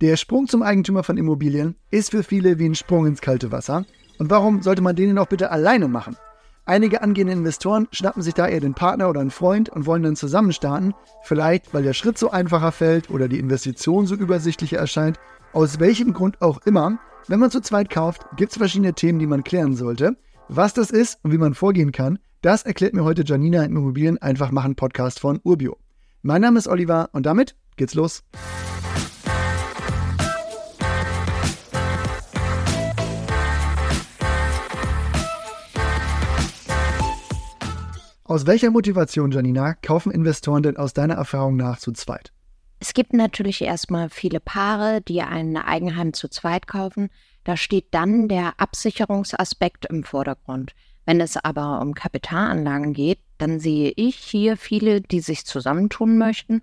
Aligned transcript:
Der 0.00 0.16
Sprung 0.16 0.46
zum 0.46 0.62
Eigentümer 0.62 1.02
von 1.02 1.16
Immobilien 1.16 1.74
ist 1.90 2.12
für 2.12 2.22
viele 2.22 2.60
wie 2.60 2.66
ein 2.66 2.76
Sprung 2.76 3.04
ins 3.06 3.20
kalte 3.20 3.50
Wasser. 3.50 3.84
Und 4.18 4.30
warum 4.30 4.62
sollte 4.62 4.80
man 4.80 4.94
den 4.94 5.08
denn 5.08 5.18
auch 5.18 5.26
bitte 5.26 5.50
alleine 5.50 5.88
machen? 5.88 6.16
Einige 6.64 7.02
angehende 7.02 7.32
Investoren 7.32 7.88
schnappen 7.90 8.22
sich 8.22 8.34
da 8.34 8.46
eher 8.46 8.60
den 8.60 8.74
Partner 8.74 9.08
oder 9.08 9.20
einen 9.20 9.32
Freund 9.32 9.70
und 9.70 9.86
wollen 9.86 10.04
dann 10.04 10.14
zusammen 10.14 10.52
starten. 10.52 10.94
Vielleicht, 11.24 11.74
weil 11.74 11.82
der 11.82 11.94
Schritt 11.94 12.16
so 12.16 12.30
einfacher 12.30 12.70
fällt 12.70 13.10
oder 13.10 13.26
die 13.26 13.40
Investition 13.40 14.06
so 14.06 14.14
übersichtlicher 14.14 14.78
erscheint. 14.78 15.18
Aus 15.52 15.80
welchem 15.80 16.12
Grund 16.12 16.40
auch 16.42 16.60
immer. 16.64 17.00
Wenn 17.26 17.40
man 17.40 17.50
zu 17.50 17.60
zweit 17.60 17.90
kauft, 17.90 18.24
gibt 18.36 18.52
es 18.52 18.58
verschiedene 18.58 18.94
Themen, 18.94 19.18
die 19.18 19.26
man 19.26 19.42
klären 19.42 19.74
sollte. 19.74 20.16
Was 20.48 20.74
das 20.74 20.92
ist 20.92 21.18
und 21.24 21.32
wie 21.32 21.38
man 21.38 21.54
vorgehen 21.54 21.90
kann, 21.90 22.20
das 22.40 22.62
erklärt 22.62 22.94
mir 22.94 23.02
heute 23.02 23.24
Janina 23.24 23.64
im 23.64 23.76
Immobilien 23.76 24.18
einfach 24.18 24.52
machen 24.52 24.76
Podcast 24.76 25.18
von 25.18 25.40
Urbio. 25.42 25.76
Mein 26.22 26.42
Name 26.42 26.58
ist 26.58 26.68
Oliver 26.68 27.08
und 27.12 27.26
damit 27.26 27.56
geht's 27.76 27.94
los. 27.94 28.22
Aus 38.28 38.44
welcher 38.44 38.70
Motivation, 38.70 39.30
Janina, 39.30 39.72
kaufen 39.72 40.12
Investoren 40.12 40.62
denn 40.62 40.76
aus 40.76 40.92
deiner 40.92 41.14
Erfahrung 41.14 41.56
nach 41.56 41.78
zu 41.78 41.92
zweit? 41.92 42.30
Es 42.78 42.92
gibt 42.92 43.14
natürlich 43.14 43.62
erstmal 43.62 44.10
viele 44.10 44.38
Paare, 44.38 45.00
die 45.00 45.22
ein 45.22 45.56
Eigenheim 45.56 46.12
zu 46.12 46.28
zweit 46.28 46.66
kaufen. 46.66 47.08
Da 47.44 47.56
steht 47.56 47.86
dann 47.92 48.28
der 48.28 48.52
Absicherungsaspekt 48.58 49.86
im 49.86 50.04
Vordergrund. 50.04 50.74
Wenn 51.06 51.22
es 51.22 51.38
aber 51.38 51.80
um 51.80 51.94
Kapitalanlagen 51.94 52.92
geht, 52.92 53.20
dann 53.38 53.60
sehe 53.60 53.94
ich 53.96 54.16
hier 54.16 54.58
viele, 54.58 55.00
die 55.00 55.20
sich 55.20 55.46
zusammentun 55.46 56.18
möchten. 56.18 56.60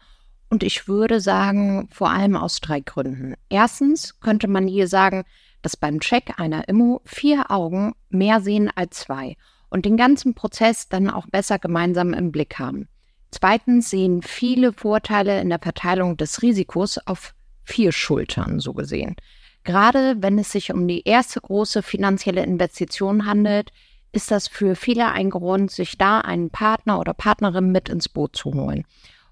Und 0.52 0.62
ich 0.62 0.88
würde 0.88 1.20
sagen, 1.20 1.90
vor 1.91 2.12
allem 2.12 2.36
aus 2.36 2.62
drei 2.62 2.80
Gründen. 2.80 3.34
Erstens 3.50 4.20
könnte 4.20 4.48
man 4.48 4.68
hier 4.68 4.88
sagen, 4.88 5.24
dass 5.63 5.76
beim 5.76 6.00
Check 6.00 6.40
einer 6.40 6.70
Immo 6.70 7.02
vier 7.05 7.49
Augen 7.49 7.96
mehr 8.10 8.40
sehen 8.40 8.70
als 8.76 8.99
zwei 8.99 9.36
und 9.76 9.84
den 9.84 9.98
ganzen 9.98 10.34
Prozess 10.35 10.87
dann 10.87 11.09
auch 11.09 11.27
besser 11.27 11.59
gemeinsam 11.59 12.13
im 12.13 12.31
Blick 12.31 12.59
haben. 12.59 12.87
Zweitens 13.29 13.90
sehen 13.90 14.21
viele 14.21 14.71
Vorteile 14.71 15.41
in 15.41 15.49
der 15.49 15.59
Verteilung 15.59 16.15
des 16.15 16.41
Risikos 16.41 16.98
auf 16.98 17.34
vier 17.65 17.91
Schultern, 17.91 18.62
so 18.62 18.71
gesehen. 18.71 19.18
Gerade 19.65 20.15
wenn 20.20 20.40
es 20.40 20.53
sich 20.53 20.71
um 20.71 20.87
die 20.87 21.03
erste 21.03 21.41
große 21.41 21.84
finanzielle 21.84 22.41
Investition 22.43 23.26
handelt, 23.26 23.73
ist 24.13 24.31
das 24.31 24.48
für 24.48 24.77
viele 24.77 25.12
ein 25.12 25.29
Grund, 25.29 25.71
sich 25.71 25.98
da 25.98 26.21
einen 26.21 26.51
Partner 26.51 26.98
oder 26.98 27.13
Partnerin 27.13 27.73
mit 27.73 27.90
ins 27.90 28.07
Boot 28.07 28.37
zu 28.37 28.53
holen. 28.53 28.85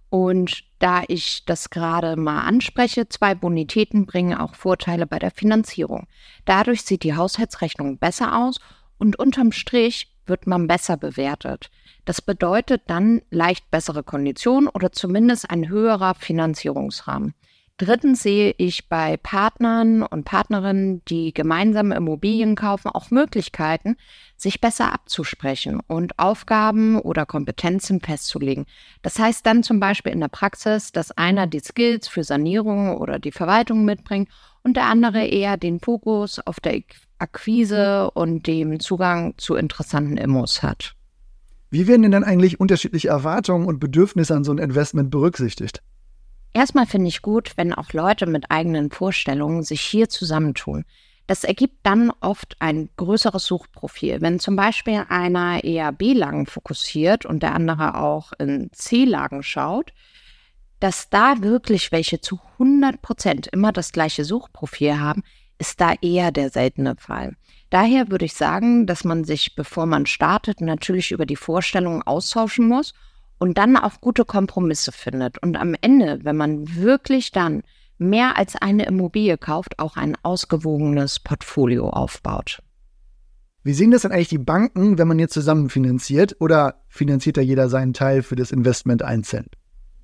Und 0.10 0.66
da 0.80 1.04
ich 1.08 1.46
das 1.46 1.70
gerade 1.70 2.18
mal 2.18 2.42
anspreche, 2.42 3.08
zwei 3.08 3.34
Bonitäten 3.34 4.06
bringen 4.06 4.38
auch 4.38 4.56
Vorteile 4.56 5.08
bei 5.08 5.20
der 5.20 5.32
Finanzierung. 5.32 6.06
Dadurch 6.44 6.82
sieht 6.82 7.04
die 7.04 7.16
Haushaltsrechnung 7.16 7.98
besser 7.98 8.38
aus 8.38 8.60
und 8.98 9.18
unterm 9.18 9.54
Strich 9.54 10.13
wird 10.26 10.48
man 10.48 10.68
besser 10.68 10.98
bewertet. 10.98 11.70
Das 12.06 12.22
bedeutet 12.22 12.84
dann 12.88 13.22
leicht 13.30 13.70
bessere 13.72 14.04
Konditionen 14.04 14.68
oder 14.70 14.92
zumindest 14.92 15.50
ein 15.50 15.70
höherer 15.70 16.16
Finanzierungsrahmen. 16.16 17.34
Drittens 17.78 18.22
sehe 18.22 18.54
ich 18.60 18.88
bei 18.88 19.18
Partnern 19.18 20.04
und 20.04 20.26
Partnerinnen, 20.26 21.04
die 21.06 21.34
gemeinsam 21.34 21.92
Immobilien 21.92 22.56
kaufen, 22.56 22.90
auch 22.90 23.10
Möglichkeiten, 23.10 23.98
sich 24.38 24.62
besser 24.62 24.94
abzusprechen 24.94 25.80
und 25.88 26.20
Aufgaben 26.20 27.00
oder 27.00 27.26
Kompetenzen 27.26 28.00
festzulegen. 28.00 28.68
Das 29.02 29.18
heißt 29.18 29.44
dann 29.46 29.64
zum 29.64 29.80
Beispiel 29.80 30.14
in 30.14 30.20
der 30.20 30.28
Praxis, 30.28 30.92
dass 30.92 31.12
einer 31.12 31.48
die 31.48 31.62
Skills 31.62 32.08
für 32.08 32.24
Sanierung 32.24 32.96
oder 32.98 33.18
die 33.18 33.32
Verwaltung 33.32 33.86
mitbringt 33.86 34.30
und 34.62 34.78
der 34.78 34.86
andere 34.86 35.26
eher 35.26 35.58
den 35.58 35.80
Fokus 35.80 36.40
auf 36.40 36.60
der 36.60 36.84
Akquise 37.24 38.12
und 38.12 38.46
dem 38.48 38.80
Zugang 38.80 39.34
zu 39.38 39.56
interessanten 39.56 40.18
Immos 40.18 40.62
hat. 40.62 40.96
Wie 41.72 41.88
werden 41.88 42.04
denn 42.04 42.12
dann 42.12 42.24
eigentlich 42.24 42.60
unterschiedliche 42.60 43.08
Erwartungen 43.08 43.66
und 43.66 43.80
Bedürfnisse 43.80 44.36
an 44.36 44.44
so 44.44 44.52
ein 44.52 44.60
Investment 44.60 45.10
berücksichtigt? 45.10 45.82
Erstmal 46.54 46.86
finde 46.86 47.08
ich 47.08 47.24
gut, 47.24 47.54
wenn 47.56 47.74
auch 47.74 47.94
Leute 47.94 48.28
mit 48.28 48.52
eigenen 48.52 48.92
Vorstellungen 48.92 49.64
sich 49.64 49.82
hier 49.82 50.08
zusammentun. 50.08 50.86
Das 51.26 51.44
ergibt 51.44 51.78
dann 51.84 52.12
oft 52.20 52.56
ein 52.60 52.90
größeres 52.98 53.46
Suchprofil. 53.46 54.22
Wenn 54.22 54.40
zum 54.40 54.56
Beispiel 54.56 55.06
einer 55.10 55.64
eher 55.64 55.92
B-Lagen 55.92 56.46
fokussiert 56.46 57.26
und 57.26 57.42
der 57.42 57.56
andere 57.56 57.98
auch 57.98 58.34
in 58.38 58.70
C-Lagen 58.74 59.42
schaut, 59.42 59.94
dass 60.80 61.10
da 61.10 61.42
wirklich 61.42 61.94
welche 61.94 62.20
zu 62.20 62.40
100 62.60 63.02
Prozent 63.02 63.48
immer 63.48 63.72
das 63.72 63.94
gleiche 63.94 64.26
Suchprofil 64.26 65.00
haben, 65.00 65.24
ist 65.58 65.82
da 65.82 65.94
eher 66.02 66.32
der 66.32 66.50
seltene 66.50 66.96
Fall. 66.98 67.36
Daher 67.70 68.10
würde 68.12 68.26
ich 68.26 68.34
sagen, 68.34 68.86
dass 68.86 69.04
man 69.04 69.24
sich, 69.24 69.56
bevor 69.56 69.86
man 69.86 70.06
startet, 70.06 70.62
natürlich 70.62 71.12
über 71.12 71.26
die 71.26 71.36
Vorstellungen 71.36 72.02
austauschen 72.02 72.68
muss 72.68 72.94
und 73.40 73.58
dann 73.58 73.78
auch 73.78 74.00
gute 74.02 74.26
Kompromisse 74.26 74.92
findet. 74.92 75.42
Und 75.42 75.56
am 75.58 75.76
Ende, 75.82 76.20
wenn 76.24 76.38
man 76.38 76.76
wirklich 76.76 77.32
dann 77.32 77.64
mehr 77.98 78.38
als 78.38 78.56
eine 78.56 78.86
Immobilie 78.86 79.38
kauft, 79.38 79.80
auch 79.80 79.98
ein 79.98 80.16
ausgewogenes 80.24 81.20
Portfolio 81.20 81.90
aufbaut. 81.90 82.62
Wie 83.64 83.74
sehen 83.74 83.92
das 83.92 84.02
denn 84.02 84.12
eigentlich 84.12 84.28
die 84.28 84.38
Banken, 84.38 84.98
wenn 84.98 85.08
man 85.08 85.20
jetzt 85.20 85.34
zusammen 85.34 85.70
finanziert 85.70 86.36
oder 86.40 86.84
finanziert 86.90 87.38
da 87.38 87.42
jeder 87.42 87.70
seinen 87.70 87.94
Teil 87.94 88.22
für 88.22 88.36
das 88.36 88.52
Investment 88.52 89.04
einzeln? 89.04 89.48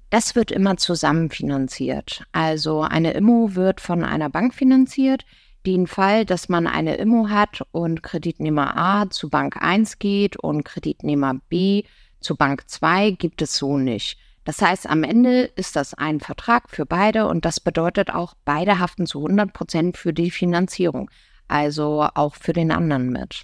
Das 0.10 0.36
wird 0.36 0.52
immer 0.52 0.78
zusammen 0.78 1.30
finanziert. 1.30 2.24
Also 2.32 2.82
eine 2.82 3.14
Immo 3.14 3.56
wird 3.56 3.80
von 3.80 4.04
einer 4.04 4.30
Bank 4.30 4.56
finanziert. 4.56 5.26
Den 5.66 5.88
Fall, 5.88 6.26
dass 6.26 6.50
man 6.50 6.68
eine 6.68 6.96
Immo 6.96 7.30
hat 7.30 7.62
und 7.72 8.02
Kreditnehmer 8.02 8.76
A 8.76 9.10
zu 9.10 9.30
Bank 9.30 9.58
1 9.62 10.00
geht 10.00 10.38
und 10.38 10.64
Kreditnehmer 10.64 11.36
B 11.50 11.84
zu 12.22 12.36
Bank 12.36 12.64
2, 12.68 13.12
gibt 13.12 13.42
es 13.42 13.56
so 13.56 13.78
nicht. 13.78 14.18
Das 14.46 14.62
heißt, 14.62 14.90
am 14.90 15.04
Ende 15.04 15.42
ist 15.42 15.76
das 15.76 15.94
ein 15.94 16.20
Vertrag 16.20 16.70
für 16.70 16.86
beide 16.86 17.28
und 17.28 17.46
das 17.46 17.60
bedeutet 17.60 18.10
auch, 18.10 18.34
beide 18.46 18.80
haften 18.80 19.06
zu 19.06 19.20
100 19.20 19.54
Prozent 19.54 19.98
für 19.98 20.14
die 20.14 20.32
Finanzierung, 20.32 21.12
also 21.48 22.08
auch 22.16 22.36
für 22.36 22.54
den 22.54 22.72
anderen 22.72 23.10
mit. 23.10 23.44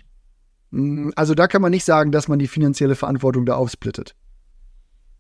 Mm, 0.71 1.09
also 1.15 1.35
da 1.35 1.47
kann 1.47 1.61
man 1.61 1.71
nicht 1.71 1.85
sagen, 1.85 2.11
dass 2.11 2.27
man 2.27 2.39
die 2.39 2.47
finanzielle 2.47 2.95
Verantwortung 2.95 3.45
da 3.45 3.55
aufsplittet. 3.55 4.15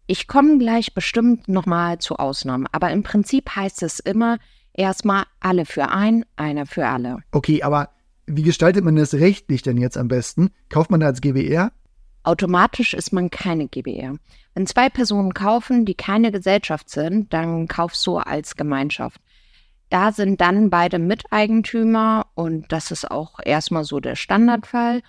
Ich 0.07 0.27
komme 0.27 0.59
gleich 0.59 0.93
bestimmt 0.93 1.47
nochmal 1.47 1.97
zu 1.97 2.17
Ausnahmen, 2.17 2.67
aber 2.71 2.91
im 2.91 3.01
Prinzip 3.01 3.55
heißt 3.55 3.81
es 3.81 3.99
immer 3.99 4.37
erstmal 4.73 5.23
alle 5.39 5.65
für 5.65 5.89
ein, 5.89 6.25
einer 6.35 6.67
für 6.67 6.87
alle. 6.87 7.19
Okay, 7.31 7.63
aber 7.63 7.89
wie 8.27 8.43
gestaltet 8.43 8.83
man 8.83 8.95
das 8.95 9.15
rechtlich 9.15 9.63
denn 9.63 9.77
jetzt 9.77 9.97
am 9.97 10.07
besten? 10.07 10.51
Kauft 10.69 10.91
man 10.91 11.01
als 11.01 11.21
GBR? 11.21 11.71
Automatisch 12.23 12.93
ist 12.93 13.13
man 13.13 13.29
keine 13.29 13.67
GBR. 13.67 14.15
Wenn 14.53 14.67
zwei 14.67 14.89
Personen 14.89 15.33
kaufen, 15.33 15.85
die 15.85 15.95
keine 15.95 16.31
Gesellschaft 16.31 16.89
sind, 16.89 17.33
dann 17.33 17.67
kaufst 17.67 18.05
du 18.07 18.17
als 18.17 18.55
Gemeinschaft. 18.55 19.21
Da 19.89 20.11
sind 20.11 20.41
dann 20.41 20.69
beide 20.69 20.97
Miteigentümer 20.97 22.25
und 22.33 22.71
das 22.71 22.91
ist 22.91 23.09
auch 23.09 23.39
erstmal 23.43 23.83
so 23.83 23.99
der 23.99 24.15
Standardfall. 24.15 25.01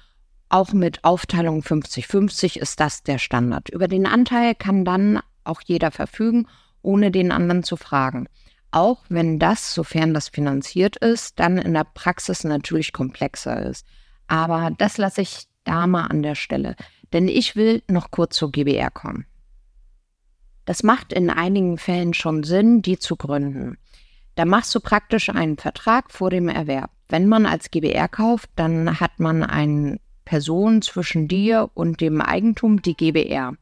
Auch 0.48 0.72
mit 0.72 1.02
Aufteilung 1.04 1.62
50-50 1.62 2.58
ist 2.58 2.78
das 2.78 3.02
der 3.02 3.18
Standard. 3.18 3.68
Über 3.68 3.88
den 3.88 4.06
Anteil 4.06 4.54
kann 4.54 4.84
dann 4.84 5.20
auch 5.44 5.60
jeder 5.64 5.90
verfügen, 5.90 6.46
ohne 6.82 7.10
den 7.10 7.32
anderen 7.32 7.64
zu 7.64 7.76
fragen. 7.76 8.28
Auch 8.70 9.04
wenn 9.08 9.38
das, 9.38 9.74
sofern 9.74 10.14
das 10.14 10.28
finanziert 10.28 10.96
ist, 10.96 11.40
dann 11.40 11.58
in 11.58 11.74
der 11.74 11.84
Praxis 11.84 12.44
natürlich 12.44 12.92
komplexer 12.92 13.62
ist. 13.62 13.86
Aber 14.28 14.70
das 14.76 14.98
lasse 14.98 15.22
ich 15.22 15.46
da 15.64 15.86
mal 15.86 16.06
an 16.06 16.22
der 16.22 16.34
Stelle, 16.34 16.76
denn 17.12 17.26
ich 17.28 17.56
will 17.56 17.82
noch 17.88 18.10
kurz 18.10 18.36
zur 18.36 18.52
GBR 18.52 18.90
kommen. 18.90 19.26
Das 20.64 20.82
macht 20.82 21.12
in 21.12 21.30
einigen 21.30 21.78
Fällen 21.78 22.12
schon 22.12 22.42
Sinn, 22.42 22.82
die 22.82 22.98
zu 22.98 23.16
gründen. 23.16 23.78
Da 24.34 24.44
machst 24.44 24.74
du 24.74 24.80
praktisch 24.80 25.28
einen 25.28 25.56
Vertrag 25.56 26.10
vor 26.10 26.30
dem 26.30 26.48
Erwerb. 26.48 26.90
Wenn 27.08 27.28
man 27.28 27.46
als 27.46 27.70
GBR 27.70 28.08
kauft, 28.08 28.50
dann 28.56 29.00
hat 29.00 29.18
man 29.18 29.42
einen 29.42 30.00
Person 30.26 30.82
zwischen 30.82 31.28
dir 31.28 31.70
und 31.72 32.02
dem 32.02 32.20
Eigentum, 32.20 32.82
die 32.82 32.94
GBR. 32.94 33.54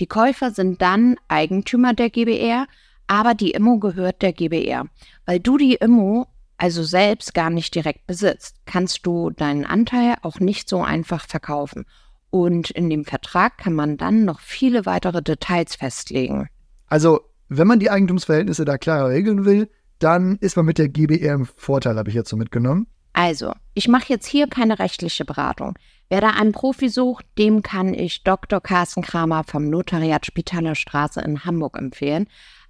Die 0.00 0.06
Käufer 0.06 0.50
sind 0.50 0.82
dann 0.82 1.16
Eigentümer 1.28 1.94
der 1.94 2.10
GBR, 2.10 2.66
aber 3.06 3.34
die 3.34 3.52
Immo 3.52 3.78
gehört 3.78 4.20
der 4.20 4.34
GBR. 4.34 4.84
Weil 5.24 5.40
du 5.40 5.56
die 5.56 5.76
Immo 5.76 6.26
also 6.58 6.82
selbst 6.82 7.34
gar 7.34 7.50
nicht 7.50 7.74
direkt 7.74 8.06
besitzt, 8.06 8.56
kannst 8.66 9.06
du 9.06 9.30
deinen 9.30 9.64
Anteil 9.64 10.16
auch 10.22 10.40
nicht 10.40 10.68
so 10.68 10.82
einfach 10.82 11.26
verkaufen. 11.26 11.86
Und 12.30 12.70
in 12.70 12.90
dem 12.90 13.04
Vertrag 13.04 13.58
kann 13.58 13.72
man 13.72 13.96
dann 13.96 14.24
noch 14.24 14.40
viele 14.40 14.84
weitere 14.84 15.22
Details 15.22 15.76
festlegen. 15.76 16.48
Also, 16.88 17.20
wenn 17.48 17.66
man 17.66 17.78
die 17.78 17.90
Eigentumsverhältnisse 17.90 18.64
da 18.64 18.76
klarer 18.76 19.08
regeln 19.08 19.44
will, 19.44 19.70
dann 19.98 20.36
ist 20.40 20.56
man 20.56 20.66
mit 20.66 20.78
der 20.78 20.88
GBR 20.88 21.34
im 21.34 21.46
Vorteil, 21.46 21.96
habe 21.96 22.10
ich 22.10 22.14
jetzt 22.14 22.28
so 22.28 22.36
mitgenommen. 22.36 22.86
Also, 23.14 23.52
ich 23.74 23.88
mache 23.88 24.12
jetzt 24.12 24.26
hier 24.26 24.46
keine 24.48 24.78
rechtliche 24.78 25.24
Beratung. 25.24 25.78
Wer 26.10 26.22
da 26.22 26.30
einen 26.30 26.52
Profi 26.52 26.88
sucht, 26.88 27.26
dem 27.36 27.62
kann 27.62 27.92
ich 27.92 28.24
Dr. 28.24 28.60
Carsten 28.60 29.02
Kramer 29.02 29.44
vom 29.44 29.68
Notariat 29.68 30.24
Spitaler 30.24 30.74
Straße 30.74 31.20
in 31.20 31.44
Hamburg 31.44 31.76
empfehlen. 31.76 32.28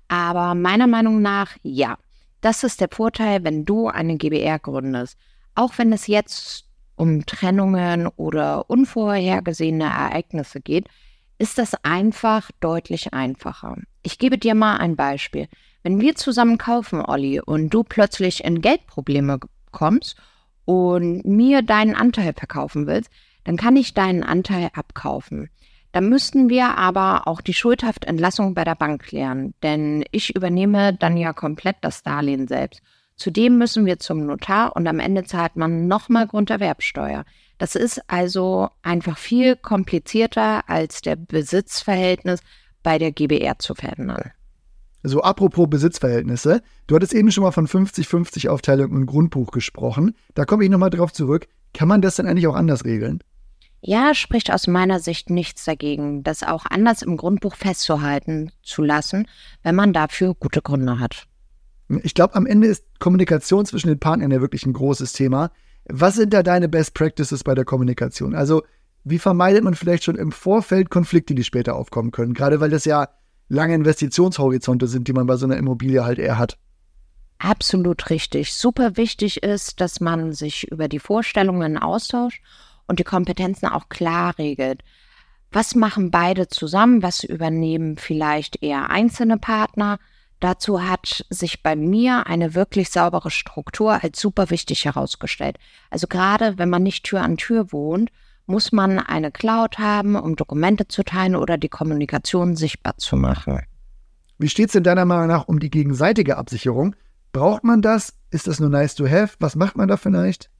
Aber 0.09 0.55
meiner 0.55 0.87
Meinung 0.87 1.23
nach, 1.23 1.53
ja, 1.63 1.99
Das 2.41 2.63
ist 2.63 2.81
der 2.81 2.89
Vorteil, 2.89 3.43
wenn 3.43 3.65
du 3.65 3.89
eine 3.89 4.17
GBR 4.17 4.61
gründest. 4.61 5.19
Auch 5.57 5.73
wenn 5.77 5.93
es 5.93 6.07
jetzt 6.07 6.67
um 6.95 7.27
Trennungen 7.27 8.07
oder 8.07 8.71
unvorhergesehene 8.71 9.85
Ereignisse 9.85 10.61
geht, 10.61 10.89
ist 11.39 11.59
das 11.59 11.75
einfach 11.85 12.51
deutlich 12.61 13.13
einfacher. 13.13 13.77
Ich 14.03 14.19
gebe 14.19 14.39
dir 14.39 14.55
mal 14.55 14.77
ein 14.77 14.95
Beispiel. 14.95 15.49
Wenn 15.83 16.01
wir 16.01 16.15
zusammen 16.15 16.59
kaufen, 16.59 17.05
Olli, 17.05 17.41
und 17.41 17.71
du 17.71 17.83
plötzlich 17.83 18.45
in 18.45 18.61
Geldprobleme 18.61 19.39
kommst 19.73 20.17
und 20.69 21.25
mir 21.25 21.63
deinen 21.63 21.95
Anteil 21.95 22.35
verkaufen 22.35 22.87
willst, 22.87 23.11
dann 23.45 23.57
kann 23.57 23.75
ich 23.75 23.95
deinen 23.95 24.23
Anteil 24.23 24.69
abkaufen. 24.75 25.49
Dann 25.93 26.11
müssten 26.11 26.51
wir 26.51 26.77
aber 26.77 27.27
auch 27.27 27.41
die 27.41 27.55
Schuldhaftentlassung 27.55 28.53
bei 28.53 28.65
der 28.65 28.75
Bank 28.75 29.05
klären, 29.05 29.55
denn 29.63 30.05
ich 30.11 30.37
übernehme 30.37 30.93
dann 30.93 31.17
ja 31.17 31.33
komplett 31.33 31.77
das 31.81 32.03
Darlehen 32.03 32.49
selbst. 32.49 32.83
Zudem 33.17 33.57
müssen 33.57 33.87
wir 33.87 33.99
zum 33.99 34.27
Notar 34.27 34.77
und 34.77 34.87
am 34.87 34.99
Ende 34.99 35.25
zahlt 35.25 35.57
man 35.57 35.89
nochmal 35.89 36.27
Grunderwerbsteuer. 36.27 37.25
Das 37.57 37.75
ist 37.75 38.03
also 38.07 38.69
einfach 38.83 39.17
viel 39.17 39.57
komplizierter 39.57 40.69
als 40.69 41.01
der 41.01 41.17
Besitzverhältnis 41.17 42.41
bei 42.83 42.99
der 42.99 43.13
GBR 43.13 43.59
zu 43.59 43.75
verändern. 43.75 44.33
So, 45.03 45.23
apropos 45.23 45.69
Besitzverhältnisse. 45.71 46.61
Du 46.87 46.97
hattest 46.97 47.15
eben 47.15 47.31
schon 47.31 47.45
mal 47.45 47.53
von 47.53 47.69
50-50 47.69 48.49
Aufteilung 48.49 48.93
im 48.93 49.07
Grundbuch 49.07 49.53
gesprochen. 49.53 50.15
Da 50.35 50.45
komme 50.45 50.65
ich 50.65 50.71
nochmal 50.71 50.91
drauf 50.91 51.13
zurück. 51.13 51.47
Kann 51.73 51.89
man 51.89 52.03
das 52.03 52.17
denn 52.17 52.27
eigentlich 52.27 52.49
auch 52.49 52.57
anders 52.57 52.85
regeln? 52.85 53.23
Ja, 53.81 54.13
spricht 54.13 54.53
aus 54.53 54.67
meiner 54.67 54.99
Sicht 54.99 55.31
nichts 55.31 55.65
dagegen, 55.65 56.25
das 56.25 56.43
auch 56.43 56.67
anders 56.69 57.03
im 57.03 57.17
Grundbuch 57.17 57.55
festzuhalten 57.55 58.51
zu 58.63 58.83
lassen, 58.83 59.29
wenn 59.63 59.77
man 59.77 59.93
dafür 59.93 60.35
gute 60.35 60.63
Gründe 60.63 60.99
hat. 60.99 61.27
Ich 62.03 62.15
glaube, 62.15 62.35
am 62.35 62.45
Ende 62.45 62.67
ist 62.67 62.85
Kommunikation 62.99 63.65
zwischen 63.67 63.89
den 63.89 64.01
Partnern 64.01 64.33
ja 64.33 64.41
wirklich 64.41 64.67
ein 64.67 64.73
großes 64.73 65.13
Thema. 65.13 65.53
Was 65.85 66.17
sind 66.17 66.35
da 66.35 66.43
deine 66.43 66.69
Best 66.69 66.93
Practices 66.95 67.45
bei 67.45 67.55
der 67.55 67.65
Kommunikation? 67.65 68.35
Also, 68.35 68.63
wie 69.05 69.19
vermeidet 69.19 69.63
man 69.63 69.75
vielleicht 69.75 70.05
schon 70.05 70.17
im 70.17 70.33
Vorfeld 70.33 70.91
Konflikte, 70.91 71.35
die 71.35 71.45
später 71.45 71.77
aufkommen 71.77 72.11
können? 72.11 72.35
Gerade 72.35 72.61
weil 72.61 72.71
das 72.71 72.85
ja 72.85 73.09
lange 73.49 73.75
Investitionshorizonte 73.75 74.87
sind, 74.87 75.09
die 75.09 75.13
man 75.13 75.27
bei 75.27 75.37
so 75.37 75.47
einer 75.47 75.57
Immobilie 75.57 76.05
halt 76.05 76.19
eher 76.19 76.39
hat. 76.39 76.59
Absolut 77.39 78.11
richtig. 78.11 78.53
Super 78.55 78.97
wichtig 78.97 79.43
ist, 79.43 79.81
dass 79.81 80.01
man 80.01 80.33
sich 80.33 80.71
über 80.71 80.89
die 80.89 80.99
Vorstellungen 80.99 81.79
austauscht 81.79 82.43
und 82.87 82.99
die 82.99 83.05
Kompetenzen 83.05 83.67
auch 83.67 83.89
klar 83.89 84.37
regelt. 84.39 84.83
Was 85.53 85.75
machen 85.75 86.11
beide 86.11 86.49
zusammen? 86.49 87.03
Was 87.03 87.23
übernehmen 87.25 87.97
vielleicht 87.97 88.63
eher 88.63 88.91
einzelne 88.91 89.39
Partner? 89.39 89.99
Dazu 90.41 90.83
hat 90.83 91.25
sich 91.31 91.63
bei 91.63 91.75
mir 91.75 92.27
eine 92.27 92.55
wirklich 92.55 92.91
saubere 92.91 93.31
Struktur 93.31 94.03
als 94.03 94.21
super 94.21 94.51
wichtig 94.51 94.85
herausgestellt. 94.85 95.59
Also 95.91 96.07
gerade 96.07 96.59
wenn 96.59 96.71
man 96.71 96.83
nicht 96.83 97.05
Tür 97.05 97.23
an 97.23 97.37
Tür 97.37 97.73
wohnt, 97.73 98.11
muss 98.49 98.73
man 98.73 98.99
eine 98.99 99.31
Cloud 99.31 99.79
haben, 99.79 100.17
um 100.17 100.35
Dokumente 100.35 100.89
zu 100.89 101.05
teilen 101.05 101.37
oder 101.37 101.59
die 101.59 101.69
Kommunikation 101.69 102.57
sichtbar 102.57 102.97
zu 102.97 103.17
machen. 103.17 103.61
Wie 104.39 104.49
steht 104.49 104.67
es 104.67 104.73
denn 104.73 104.85
deiner 104.85 105.05
Meinung 105.05 105.27
nach 105.27 105.49
um 105.49 105.59
die 105.59 105.71
gegenseitige 105.71 106.37
Absicherung? 106.37 106.97
Braucht 107.33 107.65
man 107.65 107.83
das? 107.83 108.15
Ist 108.31 108.47
das 108.47 108.61
nur 108.61 108.71
nice 108.71 108.95
to 108.95 109.07
have? 109.07 109.35
Was 109.39 109.55
macht 109.55 109.77
man 109.77 109.89
da 109.89 109.97
vielleicht? 109.97 110.51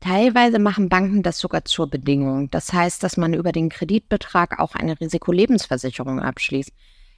Teilweise 0.00 0.58
machen 0.58 0.88
Banken 0.88 1.22
das 1.22 1.38
sogar 1.38 1.64
zur 1.64 1.88
Bedingung. 1.88 2.50
Das 2.50 2.72
heißt, 2.72 3.02
dass 3.02 3.16
man 3.16 3.34
über 3.34 3.52
den 3.52 3.68
Kreditbetrag 3.68 4.58
auch 4.58 4.74
eine 4.74 4.98
Risikolebensversicherung 5.00 6.20
abschließt. 6.20 6.70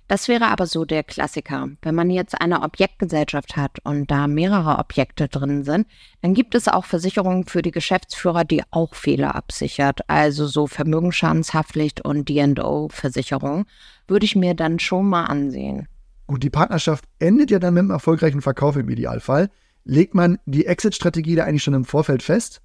Das 0.08 0.26
wäre 0.26 0.46
aber 0.46 0.66
so 0.66 0.86
der 0.86 1.04
Klassiker. 1.04 1.68
Wenn 1.82 1.94
man 1.94 2.08
jetzt 2.08 2.40
eine 2.40 2.62
Objektgesellschaft 2.62 3.56
hat 3.56 3.78
und 3.84 4.10
da 4.10 4.26
mehrere 4.26 4.78
Objekte 4.78 5.28
drin 5.28 5.64
sind, 5.64 5.86
dann 6.22 6.32
gibt 6.32 6.54
es 6.54 6.66
auch 6.66 6.86
Versicherungen 6.86 7.44
für 7.44 7.60
die 7.60 7.72
Geschäftsführer, 7.72 8.44
die 8.44 8.62
auch 8.70 8.94
Fehler 8.94 9.34
absichert. 9.34 10.00
Also 10.08 10.46
so 10.46 10.66
Vermögensschadenshaftpflicht 10.66 12.00
und 12.06 12.26
D&O-Versicherung 12.30 13.66
würde 14.06 14.24
ich 14.24 14.34
mir 14.34 14.54
dann 14.54 14.78
schon 14.78 15.10
mal 15.10 15.26
ansehen. 15.26 15.88
Gut, 16.26 16.42
die 16.42 16.50
Partnerschaft 16.50 17.04
endet 17.18 17.50
ja 17.50 17.58
dann 17.58 17.74
mit 17.74 17.82
einem 17.82 17.90
erfolgreichen 17.90 18.40
Verkauf 18.40 18.76
im 18.76 18.88
Idealfall. 18.88 19.50
Legt 19.84 20.14
man 20.14 20.38
die 20.46 20.64
Exit-Strategie 20.64 21.34
da 21.34 21.44
eigentlich 21.44 21.62
schon 21.62 21.74
im 21.74 21.84
Vorfeld 21.84 22.22
fest? 22.22 22.62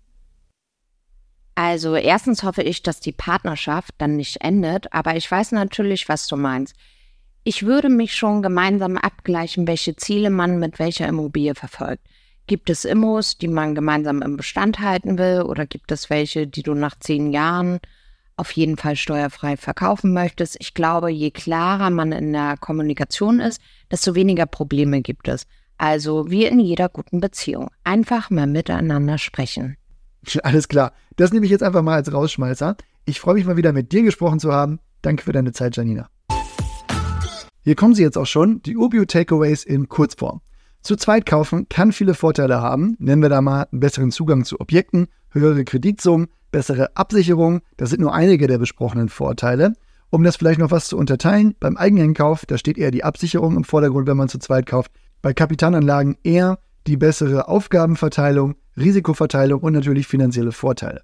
Also 1.55 1.95
erstens 1.95 2.43
hoffe 2.43 2.63
ich, 2.63 2.83
dass 2.83 3.01
die 3.01 3.11
Partnerschaft 3.11 3.93
dann 3.97 4.15
nicht 4.15 4.41
endet, 4.41 4.91
aber 4.93 5.15
ich 5.17 5.29
weiß 5.29 5.51
natürlich, 5.51 6.09
was 6.09 6.27
du 6.27 6.37
meinst. 6.37 6.75
Ich 7.45 7.65
würde 7.65 7.89
mich 7.89 8.15
schon 8.15 8.41
gemeinsam 8.41 8.97
abgleichen, 8.97 9.67
welche 9.67 9.97
Ziele 9.97 10.29
man 10.29 10.59
mit 10.59 10.79
welcher 10.79 11.07
Immobilie 11.09 11.55
verfolgt. 11.55 12.05
Gibt 12.47 12.69
es 12.69 12.85
Immos, 12.85 13.37
die 13.37 13.49
man 13.49 13.75
gemeinsam 13.75 14.21
im 14.21 14.37
Bestand 14.37 14.79
halten 14.79 15.17
will, 15.17 15.41
oder 15.41 15.65
gibt 15.65 15.91
es 15.91 16.09
welche, 16.09 16.47
die 16.47 16.63
du 16.63 16.73
nach 16.73 16.97
zehn 16.97 17.33
Jahren 17.33 17.79
auf 18.37 18.51
jeden 18.51 18.77
Fall 18.77 18.95
steuerfrei 18.95 19.57
verkaufen 19.57 20.13
möchtest? 20.13 20.55
Ich 20.59 20.73
glaube, 20.73 21.11
je 21.11 21.31
klarer 21.31 21.89
man 21.89 22.13
in 22.13 22.31
der 22.31 22.55
Kommunikation 22.57 23.41
ist, 23.41 23.61
desto 23.91 24.15
weniger 24.15 24.45
Probleme 24.45 25.01
gibt 25.01 25.27
es. 25.27 25.45
Also 25.77 26.29
wie 26.29 26.45
in 26.45 26.61
jeder 26.61 26.87
guten 26.87 27.19
Beziehung. 27.19 27.69
Einfach 27.83 28.29
mal 28.29 28.47
miteinander 28.47 29.17
sprechen. 29.17 29.75
Alles 30.43 30.69
klar. 30.69 30.93
Das 31.17 31.33
nehme 31.33 31.45
ich 31.45 31.51
jetzt 31.51 31.63
einfach 31.63 31.81
mal 31.81 31.95
als 31.95 32.11
Rausschmeißer. 32.11 32.77
Ich 33.03 33.19
freue 33.19 33.35
mich 33.35 33.45
mal 33.45 33.57
wieder 33.57 33.73
mit 33.73 33.91
dir 33.91 34.03
gesprochen 34.03 34.39
zu 34.39 34.53
haben. 34.53 34.79
Danke 35.01 35.23
für 35.23 35.33
deine 35.33 35.51
Zeit, 35.51 35.75
Janina. 35.75 36.09
Hier 37.65 37.75
kommen 37.75 37.95
sie 37.95 38.03
jetzt 38.03 38.17
auch 38.17 38.25
schon, 38.25 38.61
die 38.63 38.75
Ubio 38.75 39.05
Takeaways 39.05 39.63
in 39.63 39.87
Kurzform. 39.87 40.41
Zu 40.81 40.97
zweit 40.97 41.25
kaufen 41.25 41.69
kann 41.69 41.93
viele 41.93 42.13
Vorteile 42.13 42.61
haben. 42.61 42.97
Nennen 42.99 43.21
wir 43.21 43.29
da 43.29 43.41
mal 43.41 43.67
einen 43.71 43.79
besseren 43.79 44.11
Zugang 44.11 44.43
zu 44.43 44.59
Objekten, 44.59 45.07
höhere 45.29 45.63
Kreditsummen, 45.63 46.27
bessere 46.51 46.97
Absicherung. 46.97 47.61
Das 47.77 47.89
sind 47.89 48.01
nur 48.01 48.13
einige 48.13 48.47
der 48.47 48.57
besprochenen 48.57 49.07
Vorteile. 49.07 49.75
Um 50.09 50.23
das 50.23 50.35
vielleicht 50.35 50.59
noch 50.59 50.71
was 50.71 50.89
zu 50.89 50.97
unterteilen, 50.97 51.55
beim 51.61 51.77
eigenen 51.77 52.13
Kauf, 52.13 52.45
da 52.45 52.57
steht 52.57 52.77
eher 52.77 52.91
die 52.91 53.05
Absicherung 53.05 53.55
im 53.55 53.63
Vordergrund, 53.63 54.07
wenn 54.07 54.17
man 54.17 54.27
zu 54.27 54.39
zweit 54.39 54.65
kauft. 54.65 54.91
Bei 55.21 55.33
Kapitalanlagen 55.33 56.17
eher 56.21 56.59
die 56.85 56.97
bessere 56.97 57.47
Aufgabenverteilung, 57.47 58.55
Risikoverteilung 58.75 59.61
und 59.61 59.71
natürlich 59.71 60.05
finanzielle 60.07 60.51
Vorteile. 60.51 61.01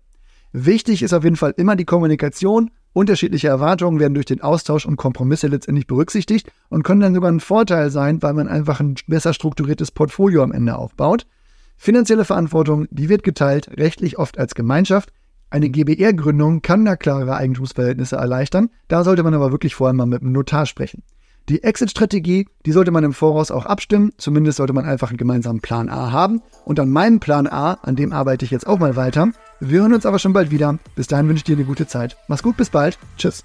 Wichtig 0.52 1.04
ist 1.04 1.14
auf 1.14 1.24
jeden 1.24 1.38
Fall 1.38 1.54
immer 1.56 1.78
die 1.78 1.86
Kommunikation 1.86 2.70
Unterschiedliche 2.94 3.47
Erwartungen 3.47 4.00
werden 4.00 4.15
durch 4.15 4.25
den 4.25 4.41
Austausch 4.41 4.86
und 4.86 4.97
Kompromisse 4.97 5.47
letztendlich 5.47 5.88
berücksichtigt 5.88 6.51
und 6.69 6.83
können 6.83 7.01
dann 7.01 7.13
sogar 7.13 7.31
ein 7.31 7.39
Vorteil 7.39 7.91
sein, 7.91 8.21
weil 8.21 8.33
man 8.33 8.47
einfach 8.47 8.80
ein 8.80 8.95
besser 9.07 9.33
strukturiertes 9.33 9.91
Portfolio 9.91 10.41
am 10.41 10.51
Ende 10.51 10.75
aufbaut. 10.75 11.27
Finanzielle 11.77 12.25
Verantwortung, 12.25 12.88
die 12.91 13.08
wird 13.08 13.24
geteilt, 13.24 13.69
rechtlich 13.77 14.17
oft 14.17 14.38
als 14.38 14.55
Gemeinschaft. 14.55 15.13
Eine 15.51 15.69
GBR-Gründung 15.69 16.62
kann 16.62 16.84
da 16.84 16.96
klarere 16.96 17.36
Eigentumsverhältnisse 17.36 18.17
erleichtern. 18.17 18.69
Da 18.88 19.03
sollte 19.03 19.24
man 19.24 19.34
aber 19.34 19.51
wirklich 19.51 19.75
vorher 19.75 19.93
mal 19.93 20.05
mit 20.05 20.22
dem 20.22 20.31
Notar 20.31 20.65
sprechen. 20.65 21.03
Die 21.50 21.63
Exit-Strategie, 21.63 22.48
die 22.68 22.72
sollte 22.72 22.91
man 22.91 23.03
im 23.03 23.13
Voraus 23.13 23.50
auch 23.50 23.65
abstimmen. 23.65 24.13
Zumindest 24.18 24.58
sollte 24.58 24.74
man 24.74 24.86
einfach 24.86 25.10
einen 25.10 25.18
gemeinsamen 25.18 25.62
Plan 25.62 25.89
A 25.89 26.12
haben. 26.12 26.44
Und 26.63 26.79
an 26.79 26.91
meinem 26.91 27.20
Plan 27.20 27.48
A, 27.48 27.74
an 27.82 27.96
dem 27.96 28.13
arbeite 28.13 28.46
ich 28.46 28.51
jetzt 28.51 28.68
auch 28.68 28.77
mal 28.77 28.96
weiter. 28.96 29.29
Wir 29.60 29.82
hören 29.82 29.94
uns 29.94 30.06
aber 30.06 30.20
schon 30.20 30.34
bald 30.34 30.51
wieder. 30.51 30.77
Bis 30.96 31.08
dahin 31.08 31.27
wünsche 31.27 31.39
ich 31.39 31.46
dir 31.46 31.56
eine 31.56 31.65
gute 31.65 31.88
Zeit. 31.88 32.18
Mach's 32.27 32.44
gut, 32.44 32.56
bis 32.56 32.70
bald. 32.70 33.00
Tschüss. 33.18 33.44